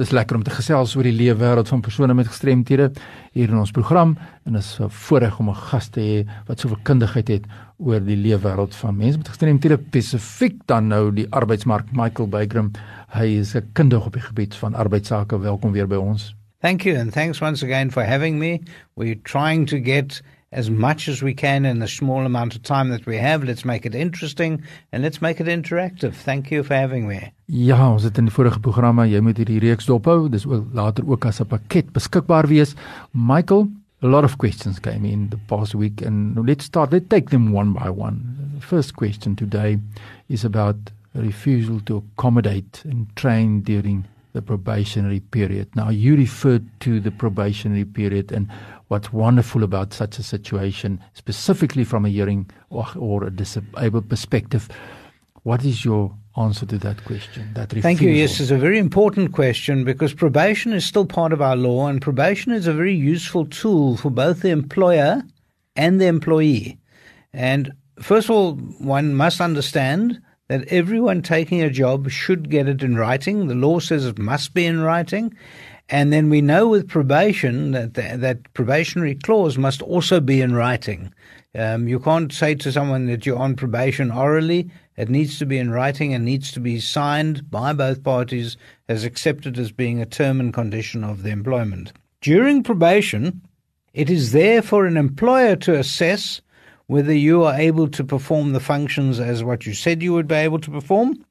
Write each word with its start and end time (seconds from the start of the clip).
Dis 0.00 0.14
lekker 0.16 0.38
om 0.38 0.42
te 0.42 0.52
gesels 0.54 0.94
oor 0.96 1.04
die 1.04 1.12
leefwêreld 1.12 1.68
van 1.68 1.82
persone 1.84 2.14
met 2.16 2.28
gestremthede 2.30 2.86
hier 3.36 3.50
in 3.52 3.58
ons 3.60 3.72
program 3.76 4.14
en 4.48 4.56
is 4.56 4.78
'n 4.80 4.88
voorreg 4.88 5.38
om 5.38 5.50
'n 5.50 5.54
gas 5.54 5.88
te 5.88 6.00
hê 6.00 6.30
wat 6.46 6.60
soveel 6.60 6.78
kundigheid 6.82 7.28
het 7.28 7.44
oor 7.76 8.00
die 8.00 8.16
leefwêreld 8.16 8.74
van 8.74 8.96
mense 8.96 9.18
met 9.18 9.28
gestremthede 9.28 9.78
spesifiek 9.88 10.56
dan 10.66 10.88
nou 10.88 11.12
die 11.12 11.26
arbeidsmark 11.30 11.92
Michael 11.92 12.28
Bygram. 12.28 12.70
Hy 13.08 13.26
is 13.40 13.54
'n 13.54 13.68
kundige 13.72 14.06
op 14.06 14.12
die 14.12 14.22
gebied 14.22 14.54
van 14.54 14.74
arbeidsake. 14.74 15.38
Welkom 15.38 15.72
weer 15.72 15.86
by 15.86 15.96
ons. 15.96 16.34
Thank 16.60 16.82
you 16.82 16.98
and 16.98 17.12
thanks 17.12 17.42
once 17.42 17.62
again 17.62 17.90
for 17.90 18.02
having 18.02 18.38
me. 18.38 18.60
We're 18.94 19.20
trying 19.22 19.66
to 19.68 19.78
get 19.82 20.22
as 20.52 20.68
much 20.68 21.08
as 21.08 21.22
we 21.22 21.32
can 21.32 21.64
in 21.64 21.78
the 21.78 21.86
small 21.86 22.26
amount 22.26 22.56
of 22.56 22.62
time 22.62 22.90
that 22.90 23.06
we 23.06 23.16
have. 23.16 23.44
Let's 23.44 23.64
make 23.64 23.86
it 23.86 23.94
interesting 23.94 24.62
and 24.92 25.02
let's 25.02 25.22
make 25.22 25.40
it 25.40 25.46
interactive. 25.46 26.14
Thank 26.14 26.50
you 26.50 26.64
for 26.64 26.74
having 26.74 27.06
me. 27.06 27.32
Ja, 27.46 27.78
ons 27.92 28.02
het 28.02 28.18
in 28.18 28.26
die 28.26 28.34
vorige 28.34 28.58
programme, 28.62 29.06
jy 29.06 29.20
moet 29.22 29.38
hierdie 29.38 29.60
reeks 29.62 29.86
dophou. 29.86 30.28
Dis 30.30 30.46
ook 30.46 30.66
later 30.74 31.06
ook 31.06 31.24
as 31.24 31.40
'n 31.40 31.46
pakket 31.46 31.92
beskikbaar 31.92 32.48
wees. 32.48 32.74
Michael, 33.12 33.68
a 34.02 34.06
lot 34.06 34.24
of 34.24 34.36
questions 34.36 34.80
came 34.80 35.04
in 35.04 35.28
the 35.28 35.38
past 35.46 35.74
week 35.74 36.02
and 36.02 36.38
let's 36.46 36.64
start. 36.64 36.92
Let's 36.92 37.08
take 37.08 37.30
them 37.30 37.52
one 37.54 37.72
by 37.72 37.88
one. 37.88 38.18
The 38.58 38.66
first 38.66 38.94
question 38.94 39.34
today 39.34 39.78
is 40.28 40.44
about 40.44 40.76
refusal 41.14 41.80
to 41.84 42.02
accommodate 42.16 42.82
and 42.84 43.06
train 43.14 43.62
during 43.62 44.04
the 44.32 44.42
probationary 44.42 45.20
period. 45.20 45.68
Now 45.74 45.90
you 45.90 46.16
referred 46.16 46.64
to 46.80 47.00
the 47.00 47.10
probationary 47.10 47.84
period 47.84 48.32
and 48.32 48.48
what's 48.90 49.12
wonderful 49.12 49.62
about 49.62 49.92
such 49.94 50.18
a 50.18 50.22
situation, 50.22 51.00
specifically 51.14 51.84
from 51.84 52.04
a 52.04 52.08
hearing 52.08 52.50
or, 52.70 52.86
or 52.96 53.22
a 53.22 53.30
disabled 53.30 54.08
perspective. 54.08 54.68
What 55.44 55.64
is 55.64 55.84
your 55.84 56.12
answer 56.36 56.66
to 56.66 56.76
that 56.78 57.04
question? 57.04 57.50
That 57.54 57.70
Thank 57.70 58.00
you. 58.00 58.10
Yes, 58.10 58.40
it's 58.40 58.50
a 58.50 58.58
very 58.58 58.78
important 58.78 59.32
question 59.32 59.84
because 59.84 60.12
probation 60.12 60.72
is 60.72 60.84
still 60.84 61.06
part 61.06 61.32
of 61.32 61.40
our 61.40 61.54
law, 61.54 61.86
and 61.86 62.02
probation 62.02 62.50
is 62.50 62.66
a 62.66 62.72
very 62.72 62.94
useful 62.94 63.46
tool 63.46 63.96
for 63.96 64.10
both 64.10 64.40
the 64.40 64.50
employer 64.50 65.22
and 65.76 66.00
the 66.00 66.06
employee. 66.06 66.76
And 67.32 67.70
first 68.00 68.28
of 68.28 68.34
all, 68.34 68.54
one 68.54 69.14
must 69.14 69.40
understand 69.40 70.20
that 70.48 70.66
everyone 70.66 71.22
taking 71.22 71.62
a 71.62 71.70
job 71.70 72.10
should 72.10 72.50
get 72.50 72.66
it 72.66 72.82
in 72.82 72.96
writing. 72.96 73.46
The 73.46 73.54
law 73.54 73.78
says 73.78 74.04
it 74.04 74.18
must 74.18 74.52
be 74.52 74.66
in 74.66 74.80
writing. 74.80 75.32
And 75.90 76.12
then 76.12 76.30
we 76.30 76.40
know 76.40 76.68
with 76.68 76.88
probation 76.88 77.72
that 77.72 77.94
the, 77.94 78.16
that 78.16 78.52
probationary 78.54 79.16
clause 79.16 79.58
must 79.58 79.82
also 79.82 80.20
be 80.20 80.40
in 80.40 80.54
writing. 80.54 81.12
Um, 81.52 81.88
you 81.88 81.98
can't 81.98 82.32
say 82.32 82.54
to 82.54 82.70
someone 82.70 83.06
that 83.06 83.26
you're 83.26 83.36
on 83.36 83.56
probation 83.56 84.12
orally. 84.12 84.70
It 84.96 85.08
needs 85.08 85.36
to 85.40 85.46
be 85.46 85.58
in 85.58 85.72
writing 85.72 86.14
and 86.14 86.24
needs 86.24 86.52
to 86.52 86.60
be 86.60 86.78
signed 86.78 87.50
by 87.50 87.72
both 87.72 88.04
parties 88.04 88.56
as 88.88 89.02
accepted 89.02 89.58
as 89.58 89.72
being 89.72 90.00
a 90.00 90.06
term 90.06 90.38
and 90.38 90.54
condition 90.54 91.02
of 91.02 91.24
the 91.24 91.30
employment. 91.30 91.92
During 92.20 92.62
probation, 92.62 93.42
it 93.92 94.08
is 94.08 94.30
there 94.30 94.62
for 94.62 94.86
an 94.86 94.96
employer 94.96 95.56
to 95.56 95.76
assess 95.76 96.40
whether 96.86 97.12
you 97.12 97.42
are 97.42 97.54
able 97.54 97.88
to 97.88 98.04
perform 98.04 98.52
the 98.52 98.60
functions 98.60 99.18
as 99.18 99.42
what 99.42 99.66
you 99.66 99.74
said 99.74 100.02
you 100.02 100.12
would 100.12 100.28
be 100.28 100.36
able 100.36 100.60
to 100.60 100.70
perform 100.70 101.24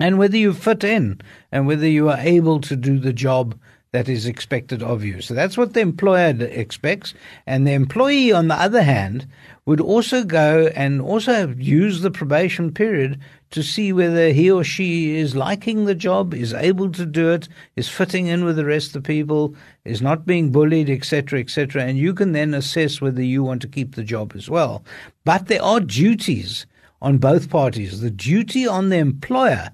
and 0.00 0.18
whether 0.18 0.36
you 0.36 0.52
fit 0.52 0.82
in 0.82 1.20
and 1.52 1.66
whether 1.68 1.86
you 1.86 2.08
are 2.08 2.18
able 2.18 2.60
to 2.60 2.74
do 2.74 2.98
the 2.98 3.12
job 3.12 3.56
that 3.94 4.08
is 4.08 4.26
expected 4.26 4.82
of 4.82 5.04
you. 5.04 5.20
So 5.20 5.34
that's 5.34 5.56
what 5.56 5.72
the 5.72 5.80
employer 5.80 6.34
expects. 6.40 7.14
And 7.46 7.64
the 7.64 7.74
employee, 7.74 8.32
on 8.32 8.48
the 8.48 8.60
other 8.60 8.82
hand, 8.82 9.24
would 9.66 9.80
also 9.80 10.24
go 10.24 10.72
and 10.74 11.00
also 11.00 11.54
use 11.56 12.00
the 12.00 12.10
probation 12.10 12.72
period 12.74 13.20
to 13.52 13.62
see 13.62 13.92
whether 13.92 14.30
he 14.30 14.50
or 14.50 14.64
she 14.64 15.14
is 15.14 15.36
liking 15.36 15.84
the 15.84 15.94
job, 15.94 16.34
is 16.34 16.52
able 16.52 16.90
to 16.90 17.06
do 17.06 17.30
it, 17.30 17.48
is 17.76 17.88
fitting 17.88 18.26
in 18.26 18.44
with 18.44 18.56
the 18.56 18.64
rest 18.64 18.88
of 18.88 19.04
the 19.04 19.06
people, 19.06 19.54
is 19.84 20.02
not 20.02 20.26
being 20.26 20.50
bullied, 20.50 20.90
etc., 20.90 21.38
etc. 21.38 21.84
And 21.84 21.96
you 21.96 22.14
can 22.14 22.32
then 22.32 22.52
assess 22.52 23.00
whether 23.00 23.22
you 23.22 23.44
want 23.44 23.62
to 23.62 23.68
keep 23.68 23.94
the 23.94 24.02
job 24.02 24.32
as 24.34 24.50
well. 24.50 24.82
But 25.24 25.46
there 25.46 25.62
are 25.62 25.78
duties 25.78 26.66
on 27.00 27.18
both 27.18 27.48
parties. 27.48 28.00
The 28.00 28.10
duty 28.10 28.66
on 28.66 28.88
the 28.88 28.96
employer 28.96 29.70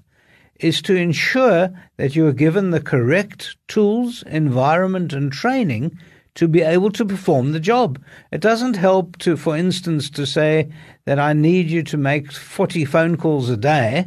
is 0.61 0.81
to 0.83 0.95
ensure 0.95 1.69
that 1.97 2.15
you 2.15 2.27
are 2.27 2.33
given 2.33 2.71
the 2.71 2.79
correct 2.79 3.57
tools, 3.67 4.23
environment, 4.27 5.11
and 5.11 5.31
training 5.31 5.97
to 6.35 6.47
be 6.47 6.61
able 6.61 6.91
to 6.91 7.05
perform 7.05 7.51
the 7.51 7.59
job. 7.59 8.01
It 8.31 8.39
doesn't 8.39 8.75
help 8.75 9.17
to, 9.19 9.35
for 9.35 9.57
instance, 9.57 10.09
to 10.11 10.25
say 10.25 10.71
that 11.05 11.19
I 11.19 11.33
need 11.33 11.69
you 11.69 11.83
to 11.83 11.97
make 11.97 12.31
40 12.31 12.85
phone 12.85 13.17
calls 13.17 13.49
a 13.49 13.57
day 13.57 14.05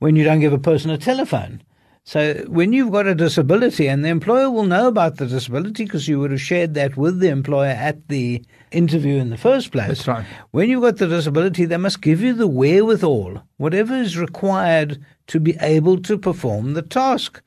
when 0.00 0.16
you 0.16 0.24
don't 0.24 0.40
give 0.40 0.52
a 0.52 0.58
person 0.58 0.90
a 0.90 0.98
telephone. 0.98 1.62
So 2.06 2.44
when 2.48 2.74
you've 2.74 2.92
got 2.92 3.06
a 3.06 3.14
disability, 3.14 3.88
and 3.88 4.04
the 4.04 4.10
employer 4.10 4.50
will 4.50 4.66
know 4.66 4.88
about 4.88 5.16
the 5.16 5.26
disability 5.26 5.84
because 5.84 6.06
you 6.06 6.20
would 6.20 6.32
have 6.32 6.40
shared 6.40 6.74
that 6.74 6.98
with 6.98 7.18
the 7.18 7.30
employer 7.30 7.70
at 7.70 8.08
the 8.08 8.44
interview 8.70 9.16
in 9.16 9.30
the 9.30 9.38
first 9.38 9.72
place. 9.72 9.88
That's 9.88 10.08
right. 10.08 10.26
When 10.50 10.68
you've 10.68 10.82
got 10.82 10.98
the 10.98 11.08
disability, 11.08 11.64
they 11.64 11.78
must 11.78 12.02
give 12.02 12.20
you 12.20 12.34
the 12.34 12.46
wherewithal, 12.46 13.42
whatever 13.56 13.94
is 13.94 14.18
required 14.18 15.02
to 15.28 15.40
be 15.40 15.56
able 15.62 15.98
to 16.02 16.18
perform 16.18 16.74
the 16.74 16.82
task. 16.82 17.40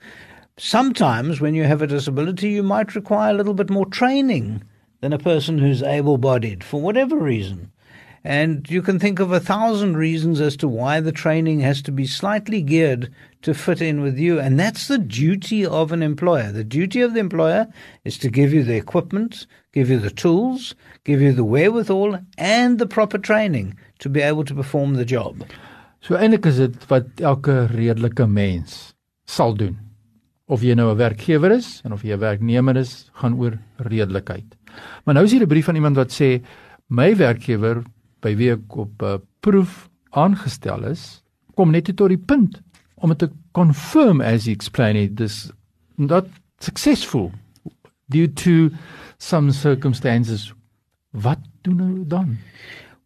Sometimes 0.57 1.39
when 1.39 1.53
you 1.53 1.65
have 1.65 1.83
a 1.83 1.87
disability, 1.87 2.49
you 2.49 2.63
might 2.63 2.95
require 2.95 3.29
a 3.31 3.37
little 3.37 3.53
bit 3.53 3.69
more 3.69 3.85
training 3.85 4.63
than 5.01 5.13
a 5.13 5.19
person 5.19 5.59
who's 5.59 5.83
able 5.83 6.17
bodied 6.17 6.63
for 6.63 6.81
whatever 6.81 7.15
reason. 7.15 7.71
And 8.27 8.69
you 8.69 8.81
can 8.81 8.99
think 8.99 9.21
of 9.21 9.31
a 9.31 9.39
thousand 9.39 9.95
reasons 9.95 10.41
as 10.41 10.57
to 10.57 10.67
why 10.67 10.99
the 10.99 11.13
training 11.13 11.61
has 11.61 11.81
to 11.83 11.93
be 11.93 12.05
slightly 12.05 12.61
geared 12.61 13.09
to 13.43 13.53
fit 13.53 13.81
in 13.81 14.01
with 14.01 14.19
you. 14.19 14.37
And 14.37 14.59
that's 14.59 14.89
the 14.89 14.97
duty 14.97 15.65
of 15.65 15.93
an 15.93 16.03
employer. 16.03 16.51
The 16.51 16.65
duty 16.65 16.99
of 16.99 17.13
the 17.13 17.21
employer 17.21 17.67
is 18.03 18.17
to 18.17 18.29
give 18.29 18.51
you 18.51 18.65
the 18.65 18.75
equipment, 18.75 19.47
give 19.71 19.89
you 19.89 19.97
the 19.97 20.11
tools, 20.11 20.75
give 21.05 21.21
you 21.21 21.31
the 21.31 21.45
wherewithal, 21.45 22.19
and 22.37 22.79
the 22.79 22.85
proper 22.85 23.17
training 23.17 23.77
to 23.99 24.09
be 24.09 24.19
able 24.19 24.43
to 24.43 24.53
perform 24.53 24.95
the 24.95 25.05
job. 25.05 25.47
So 26.01 26.19
eintlik 26.19 26.51
is 26.51 26.59
dit 26.59 26.75
wat 26.91 27.07
elke 27.23 27.71
redelike 27.71 28.27
mens 28.27 28.93
sal 29.23 29.55
doen. 29.55 29.79
Of 30.51 30.67
jy 30.67 30.75
nou 30.75 30.91
'n 30.91 30.99
werkgewer 30.99 31.55
is 31.55 31.79
en 31.85 31.93
of 31.93 32.03
jy 32.03 32.11
'n 32.11 32.19
werknemer 32.19 32.75
is, 32.75 33.09
gaan 33.23 33.39
oor 33.39 33.55
redelikheid. 33.77 34.57
Maar 35.05 35.15
nou 35.15 35.23
is 35.23 35.31
hier 35.31 35.47
'n 35.47 35.47
brief 35.47 35.71
van 35.71 35.75
iemand 35.75 35.95
wat 35.95 36.11
sê 36.11 36.43
my 36.89 37.15
werkgewer 37.15 37.83
by 38.21 38.35
wie 38.35 38.51
ek 38.51 38.77
op 38.77 39.01
'n 39.01 39.05
uh, 39.05 39.19
proef 39.39 39.89
aangestel 40.11 40.83
is, 40.85 41.23
kom 41.55 41.71
net 41.71 41.89
tot 41.95 42.09
die 42.09 42.17
punt 42.17 42.61
om 42.95 43.15
te 43.15 43.29
confirm 43.53 44.21
as 44.21 44.45
he 44.45 44.51
explained 44.51 44.97
it 44.97 45.17
this 45.17 45.51
not 45.97 46.25
successful 46.59 47.31
due 48.09 48.27
to 48.27 48.71
some 49.17 49.51
circumstances. 49.51 50.53
Wat 51.11 51.39
doen 51.61 51.77
nou 51.77 52.05
dan? 52.07 52.37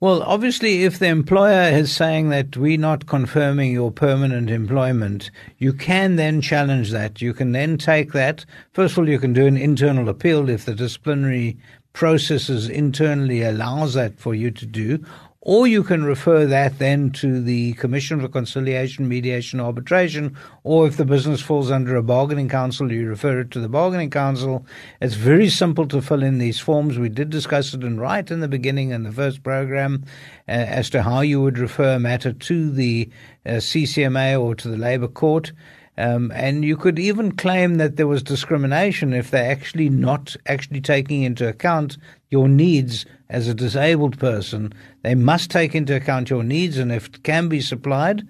Well, 0.02 0.24
obviously, 0.24 0.84
if 0.84 0.98
the 0.98 1.10
employer 1.10 1.70
is 1.70 1.96
saying 1.96 2.30
that 2.30 2.58
we're 2.58 2.80
not 2.80 3.06
confirming 3.06 3.72
your 3.72 3.92
permanent 3.92 4.50
employment, 4.50 5.30
you 5.60 5.74
can 5.74 6.16
then 6.16 6.42
challenge 6.42 6.90
that. 6.90 7.22
You 7.22 7.36
can 7.36 7.52
then 7.52 7.78
take 7.78 8.12
that. 8.14 8.44
First 8.74 8.94
of 8.94 9.00
all, 9.00 9.10
you 9.10 9.20
can 9.20 9.34
do 9.34 9.46
an 9.46 9.58
internal 9.58 10.10
appeal 10.10 10.50
if 10.50 10.66
the 10.66 10.74
disciplinary 10.74 11.56
processes 11.94 12.70
internally 12.70 13.42
allows 13.42 13.94
that 13.94 14.20
for 14.20 14.34
you 14.34 14.52
to 14.52 14.66
do, 14.66 15.04
or 15.44 15.66
you 15.66 15.84
can 15.84 16.04
refer 16.04 16.46
that 16.46 16.78
then 16.78 17.10
to 17.10 17.42
the 17.42 17.74
Commission 17.74 18.22
for 18.22 18.28
Conciliation, 18.28 19.08
Mediation, 19.08 19.60
Arbitration, 19.60 20.38
or 20.64 20.86
if 20.86 20.98
the 20.98 21.06
business 21.06 21.42
falls 21.42 21.72
under 21.72 21.96
a 21.96 22.04
bargaining 22.04 22.48
council, 22.48 22.92
you 22.92 23.10
refer 23.10 23.40
it 23.40 23.50
to 23.52 23.60
the 23.60 23.68
bargaining 23.68 24.12
council. 24.12 24.64
It's 25.02 25.16
very 25.16 25.50
simple 25.50 25.88
to 25.88 26.02
fill 26.02 26.22
in 26.22 26.38
these 26.38 26.60
forms. 26.60 27.00
We 27.00 27.10
did 27.10 27.32
discuss 27.32 27.74
it 27.74 27.84
in 27.84 28.00
right 28.00 28.30
in 28.30 28.42
the 28.42 28.48
beginning 28.48 28.92
in 28.92 29.02
the 29.02 29.12
first 29.12 29.42
program 29.42 30.04
uh, 30.48 30.52
as 30.52 30.92
to 30.92 31.02
how 31.02 31.22
you 31.22 31.42
would 31.42 31.58
refer 31.58 31.96
a 31.96 32.00
matter 32.00 32.34
to 32.34 32.70
the 32.70 33.10
uh, 33.44 33.54
CCMA 33.54 34.40
or 34.40 34.54
to 34.54 34.68
the 34.68 34.78
Labour 34.78 35.08
Court. 35.08 35.54
Um, 36.02 36.32
and 36.34 36.66
you 36.66 36.78
could 36.78 36.98
even 36.98 37.34
claim 37.34 37.76
that 37.76 37.96
there 37.96 38.08
was 38.08 38.24
discrimination 38.24 39.14
if 39.14 39.30
they're 39.30 39.52
actually 39.52 39.88
not 39.88 40.36
actually 40.48 40.82
taking 40.82 41.22
into 41.22 41.48
account 41.48 41.98
your 42.32 42.48
needs 42.48 43.06
as 43.30 43.48
a 43.48 43.54
disabled 43.54 44.18
person. 44.18 44.74
They 45.04 45.14
must 45.14 45.52
take 45.52 45.76
into 45.76 45.96
account 45.96 46.32
your 46.32 46.44
needs, 46.44 46.80
and 46.80 46.92
if 46.92 47.06
it 47.06 47.22
can 47.22 47.50
be 47.50 47.62
supplied, 47.62 48.28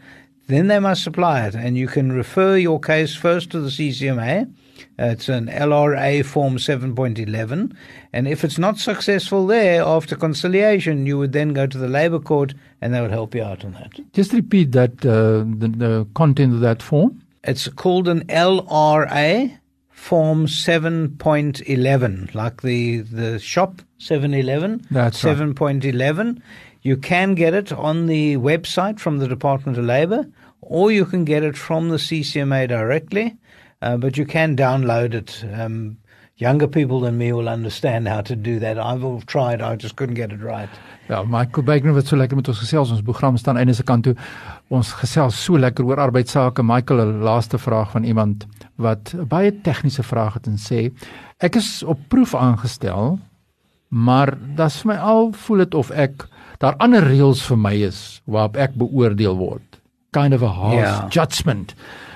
then 0.48 0.68
they 0.68 0.80
must 0.80 1.02
supply 1.02 1.46
it. 1.48 1.56
And 1.56 1.78
you 1.78 1.88
can 1.88 2.12
refer 2.12 2.58
your 2.58 2.78
case 2.78 3.16
first 3.16 3.52
to 3.52 3.62
the 3.62 3.70
CCMA. 3.70 4.54
It's 5.00 5.30
an 5.30 5.48
LRA 5.48 6.26
Form 6.26 6.58
7.11. 6.58 7.74
And 8.12 8.28
if 8.28 8.44
it's 8.44 8.60
not 8.60 8.80
successful 8.80 9.48
there, 9.48 9.82
after 9.82 10.18
conciliation, 10.18 11.06
you 11.06 11.18
would 11.18 11.32
then 11.32 11.54
go 11.54 11.68
to 11.68 11.78
the 11.78 11.88
Labour 11.88 12.20
Court 12.20 12.54
and 12.82 12.94
they 12.94 13.00
would 13.00 13.12
help 13.12 13.34
you 13.34 13.44
out 13.44 13.64
on 13.64 13.72
that. 13.74 13.94
Just 14.12 14.34
repeat 14.34 14.74
that, 14.74 15.06
uh, 15.06 15.46
the, 15.58 15.72
the 15.74 16.08
content 16.16 16.54
of 16.54 16.60
that 16.60 16.84
form. 16.84 17.22
It's 17.44 17.68
called 17.70 18.08
an 18.08 18.26
LRA 18.28 19.58
Form 19.90 20.48
7.11, 20.48 22.34
like 22.36 22.62
the, 22.62 23.02
the 23.02 23.40
shop 23.40 23.82
711. 23.98 24.86
That's 24.92 25.22
7.11. 25.24 26.18
Right. 26.18 26.38
You 26.82 26.98
can 26.98 27.36
get 27.36 27.54
it 27.54 27.72
on 27.72 28.08
the 28.08 28.38
website 28.38 29.00
from 29.00 29.20
the 29.20 29.28
Department 29.28 29.78
of 29.78 29.86
Labour, 29.86 30.26
or 30.62 30.92
you 30.92 31.06
can 31.06 31.26
get 31.26 31.44
it 31.44 31.56
from 31.58 31.90
the 31.90 31.98
CCMA 31.98 32.68
directly. 32.68 33.38
uh, 33.84 33.98
but 33.98 34.18
you 34.18 34.26
can 34.26 34.56
download 34.56 35.14
it. 35.14 35.44
Um, 35.54 35.98
younger 36.42 36.68
people 36.68 37.00
than 37.00 37.18
me 37.18 37.32
will 37.32 37.48
understand 37.48 38.08
how 38.08 38.22
to 38.22 38.36
do 38.36 38.60
that. 38.60 38.80
I've 38.80 39.26
tried, 39.28 39.62
I 39.62 39.76
just 39.76 39.96
couldn't 39.96 40.16
get 40.16 40.32
it 40.32 40.42
right. 40.42 40.70
Ja, 41.08 41.24
Michael 41.24 41.64
Baker 41.64 41.94
wat 41.94 42.08
so 42.08 42.18
lekker 42.18 42.40
met 42.40 42.48
ons 42.50 42.62
gesels. 42.64 42.92
Ons 42.92 43.04
program 43.06 43.38
staan 43.38 43.60
einde 43.62 43.76
se 43.78 43.86
kant 43.86 44.08
toe. 44.08 44.16
Ons 44.74 44.94
gesels 45.02 45.38
so 45.38 45.60
lekker 45.60 45.86
oor 45.86 46.02
arbeidsake. 46.02 46.64
Michael, 46.64 47.04
'n 47.06 47.22
laaste 47.28 47.58
vraag 47.58 47.92
van 47.92 48.04
iemand 48.04 48.48
wat 48.76 49.14
baie 49.28 49.52
tegniese 49.62 50.04
vrae 50.04 50.32
het 50.34 50.48
en 50.48 50.58
sê: 50.58 50.90
Ek 51.40 51.56
is 51.56 51.84
op 51.84 52.00
proef 52.08 52.36
aangestel, 52.36 53.20
maar 53.90 54.38
dit 54.56 54.72
vir 54.72 54.88
my 54.94 54.98
al 54.98 55.32
voel 55.32 55.58
dit 55.58 55.74
of 55.74 55.92
ek 55.92 56.28
daar 56.58 56.76
ander 56.78 57.04
reëls 57.04 57.42
vir 57.42 57.58
my 57.58 57.74
is 57.74 58.22
waarop 58.26 58.58
ek 58.58 58.74
beoordeel 58.74 59.38
word. 59.38 59.71
Kind 60.14 60.34
of 60.34 60.42
a 60.42 60.50
harsh 60.50 60.76
yeah. 60.76 61.08
judgment 61.10 61.74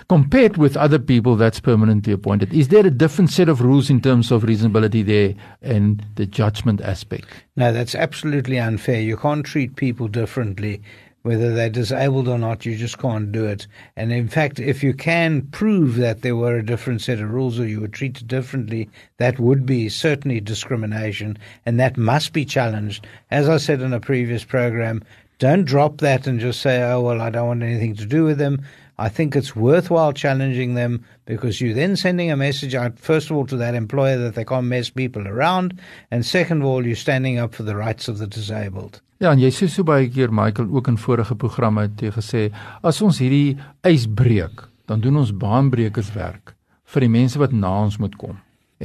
compared 0.07 0.57
with 0.57 0.77
other 0.77 0.99
people 0.99 1.35
that's 1.35 1.59
permanently 1.59 2.13
appointed. 2.13 2.53
Is 2.53 2.67
there 2.67 2.85
a 2.85 2.91
different 2.91 3.31
set 3.31 3.49
of 3.49 3.61
rules 3.61 3.89
in 3.89 4.01
terms 4.01 4.31
of 4.31 4.43
reasonability 4.43 5.05
there 5.05 5.33
and 5.61 6.05
the 6.15 6.25
judgment 6.25 6.81
aspect? 6.81 7.25
No, 7.55 7.71
that's 7.73 7.95
absolutely 7.95 8.59
unfair. 8.59 9.01
You 9.01 9.17
can't 9.17 9.45
treat 9.45 9.75
people 9.75 10.07
differently. 10.07 10.81
Whether 11.23 11.55
they're 11.55 11.71
disabled 11.71 12.27
or 12.27 12.37
not, 12.37 12.67
you 12.67 12.75
just 12.75 12.99
can't 12.99 13.31
do 13.31 13.45
it. 13.45 13.65
And 13.95 14.11
in 14.13 14.27
fact, 14.27 14.59
if 14.59 14.83
you 14.83 14.93
can 14.93 15.41
prove 15.47 15.95
that 15.95 16.21
there 16.21 16.35
were 16.35 16.57
a 16.57 16.65
different 16.65 17.01
set 17.01 17.19
of 17.19 17.31
rules 17.31 17.59
or 17.59 17.67
you 17.67 17.81
were 17.81 17.87
treated 17.87 18.27
differently, 18.27 18.91
that 19.17 19.39
would 19.39 19.65
be 19.65 19.89
certainly 19.89 20.39
discrimination 20.39 21.39
and 21.65 21.79
that 21.79 21.97
must 21.97 22.31
be 22.31 22.45
challenged. 22.45 23.07
As 23.31 23.49
I 23.49 23.57
said 23.57 23.81
in 23.81 23.91
a 23.91 23.99
previous 23.99 24.43
program, 24.43 25.01
don't 25.39 25.65
drop 25.65 25.97
that 25.99 26.27
and 26.27 26.39
just 26.39 26.61
say, 26.61 26.81
oh, 26.83 27.01
well, 27.01 27.21
I 27.21 27.29
don't 27.29 27.47
want 27.47 27.63
anything 27.63 27.95
to 27.95 28.05
do 28.05 28.23
with 28.23 28.37
them 28.37 28.63
I 28.97 29.09
think 29.09 29.35
it's 29.35 29.55
worthwhile 29.55 30.13
challenging 30.13 30.75
them 30.75 31.03
because 31.25 31.59
you're 31.59 31.73
then 31.73 31.97
sending 31.97 32.31
a 32.31 32.37
message 32.37 32.75
out, 32.75 32.97
first 32.97 33.29
of 33.29 33.35
all, 33.35 33.45
to 33.47 33.57
that 33.57 33.75
employer 33.75 34.17
that 34.17 34.35
they 34.35 34.45
can't 34.45 34.67
mess 34.67 34.89
people 34.89 35.27
around, 35.27 35.79
and 36.11 36.25
second 36.25 36.61
of 36.61 36.67
all, 36.67 36.85
you're 36.85 36.95
standing 36.95 37.37
up 37.37 37.53
for 37.53 37.63
the 37.63 37.75
rights 37.75 38.07
of 38.07 38.19
the 38.19 38.27
disabled. 38.27 39.01
Ja, 39.19 39.31
en 39.31 39.39
jy 39.39 39.51
sê 39.51 39.67
so 39.71 39.83
baie 39.87 40.07
keer 40.11 40.31
Michael 40.31 40.67
ook 40.75 40.89
in 40.91 40.99
vorige 40.99 41.35
programme 41.39 41.85
het 41.87 42.01
jy 42.03 42.11
gesê 42.15 42.41
as 42.83 42.99
ons 43.03 43.19
hierdie 43.23 43.55
ys 43.87 44.07
breek, 44.11 44.65
dan 44.91 45.03
doen 45.03 45.23
ons 45.23 45.31
baanbrekerswerk 45.31 46.55
vir 46.91 47.07
die 47.07 47.11
mense 47.11 47.39
wat 47.39 47.55
na 47.55 47.71
ons 47.87 47.99
moet 47.99 48.15
kom. 48.19 48.35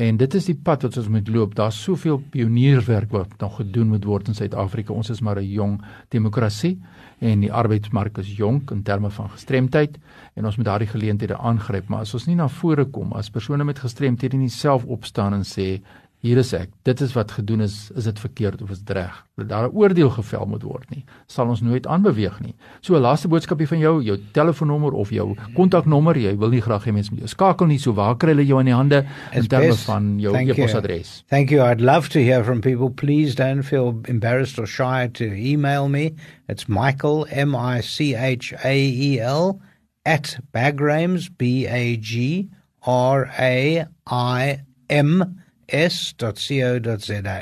En 0.00 0.16
dit 0.16 0.34
is 0.34 0.46
die 0.48 0.56
pad 0.56 0.86
wat 0.86 0.96
ons 0.96 1.08
moet 1.12 1.28
loop. 1.28 1.54
Daar's 1.58 1.76
soveel 1.84 2.22
pionierwerk 2.32 3.10
wat 3.12 3.34
nog 3.42 3.58
gedoen 3.60 3.90
moet 3.92 4.06
word 4.08 4.30
in 4.30 4.36
Suid-Afrika. 4.38 4.94
Ons 4.96 5.10
is 5.12 5.20
maar 5.20 5.36
'n 5.40 5.52
jong 5.52 5.82
demokrasie 6.08 6.80
en 7.18 7.40
die 7.40 7.52
arbeidsmark 7.52 8.18
is 8.18 8.36
jonk 8.36 8.70
in 8.70 8.82
terme 8.82 9.10
van 9.10 9.28
gestremdheid 9.30 9.98
en 10.34 10.44
ons 10.44 10.56
moet 10.56 10.64
daardie 10.64 10.88
geleenthede 10.88 11.36
aangryp. 11.36 11.88
Maar 11.88 12.00
as 12.00 12.14
ons 12.14 12.26
nie 12.26 12.36
na 12.36 12.48
vore 12.48 12.84
kom 12.84 13.12
as 13.12 13.30
persone 13.30 13.64
met 13.64 13.78
gestremthede 13.78 14.36
nie 14.36 14.48
self 14.48 14.84
opstaan 14.84 15.34
en 15.34 15.44
sê 15.44 15.82
hier 16.20 16.38
is 16.40 16.52
ek. 16.52 16.68
Dit 16.84 17.00
is 17.00 17.14
wat 17.16 17.32
gedoen 17.32 17.64
is, 17.64 17.90
is 17.96 18.04
dit 18.04 18.18
verkeerd 18.20 18.62
of 18.62 18.70
is 18.74 18.82
dit 18.84 18.96
reg? 18.96 19.14
Dat 19.40 19.48
daar 19.48 19.68
'n 19.68 19.74
oordeel 19.74 20.10
gevel 20.10 20.46
moet 20.46 20.62
word 20.62 20.90
nie. 20.90 21.04
Sal 21.26 21.48
ons 21.48 21.60
nooit 21.60 21.86
aanbeweeg 21.86 22.40
nie. 22.40 22.54
So 22.80 22.94
'n 22.94 23.00
laaste 23.00 23.28
boodskapie 23.28 23.68
van 23.68 23.78
jou, 23.78 24.02
jou 24.02 24.18
telefoonnommer 24.32 24.92
of 24.92 25.10
jou 25.10 25.36
kontaknommer, 25.54 26.16
jy 26.16 26.36
wil 26.36 26.50
nie 26.50 26.60
graag 26.60 26.84
hê 26.84 26.92
mense 26.92 27.10
moet 27.10 27.20
jou 27.20 27.28
skakel 27.28 27.66
nie. 27.66 27.78
So 27.78 27.92
waar 27.92 28.16
kry 28.16 28.28
hulle 28.28 28.46
jou 28.46 28.60
in 28.60 28.66
die 28.66 28.74
hande 28.74 29.04
in 29.32 29.46
terme 29.46 29.74
van 29.74 30.20
jou 30.20 30.36
e-posadres? 30.36 31.24
Thank 31.28 31.50
you. 31.50 31.62
I'd 31.62 31.80
love 31.80 32.08
to 32.08 32.18
hear 32.18 32.44
from 32.44 32.60
people. 32.60 32.90
Please 32.90 33.34
don't 33.34 33.62
feel 33.62 34.00
embarrassed 34.04 34.58
or 34.58 34.66
shy 34.66 35.08
to 35.12 35.24
email 35.24 35.88
me. 35.88 36.14
It's 36.48 36.66
Michael 36.68 37.26
M 37.30 37.54
I 37.54 37.80
C 37.80 38.14
H 38.14 38.52
A 38.64 38.74
E 38.74 39.18
L 39.20 39.60
at 40.04 40.38
bagrames 40.52 41.28
b 41.28 41.66
a 41.66 41.96
g 41.96 42.48
r 42.82 43.30
a 43.38 43.86
i 44.06 44.58
m 44.88 45.40
s.co.za. 45.70 47.38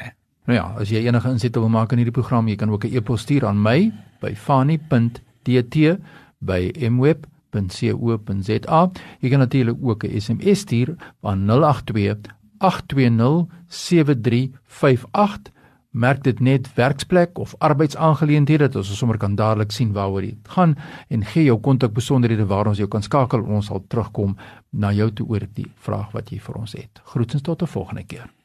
Nou 0.49 0.57
ja, 0.57 0.75
as 0.81 0.89
jy 0.89 1.07
enige 1.07 1.29
insette 1.29 1.61
wil 1.61 1.69
maak 1.69 1.93
in 1.93 1.99
hierdie 2.01 2.15
program, 2.17 2.49
jy 2.49 2.57
kan 2.57 2.71
ook 2.71 2.85
'n 2.85 2.95
e-pos 2.97 3.21
stuur 3.21 3.47
aan 3.47 3.63
my 3.63 3.93
by 4.21 4.35
fani.dt 4.35 5.77
by 6.39 6.73
mweb.co.za. 6.91 8.81
Jy 9.21 9.29
kan 9.31 9.39
natuurlik 9.39 9.77
ook 9.83 10.05
'n 10.05 10.21
SMS 10.21 10.59
stuur 10.61 10.97
aan 11.23 11.47
082 11.47 12.19
820 12.59 13.47
7358 13.69 15.53
merk 15.91 16.23
dit 16.25 16.41
net 16.41 16.69
werksplek 16.75 17.39
of 17.39 17.55
arbeidsaangeleenthede 17.59 18.69
dat 18.69 18.77
ons 18.77 18.97
sommer 18.99 19.19
kan 19.19 19.35
dadelik 19.35 19.73
sien 19.73 19.93
waaroor 19.93 20.21
dit 20.21 20.49
gaan 20.57 20.77
en 21.09 21.25
gee 21.25 21.45
jou 21.45 21.59
kontakbesonderhede 21.61 22.47
waar 22.47 22.67
ons 22.67 22.79
jou 22.79 22.89
kan 22.89 23.03
skakel 23.03 23.43
ons 23.43 23.67
sal 23.67 23.85
terugkom 23.89 24.37
na 24.71 24.93
jou 24.93 25.11
toe 25.13 25.27
oor 25.27 25.47
die 25.55 25.71
vraag 25.77 26.13
wat 26.13 26.31
jy 26.31 26.41
vir 26.41 26.61
ons 26.61 26.73
het. 26.73 27.01
Groetens 27.05 27.43
tot 27.43 27.63
'n 27.63 27.67
volgende 27.67 28.05
keer. 28.05 28.38